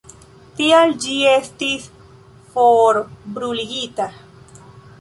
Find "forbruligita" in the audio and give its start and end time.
2.55-4.09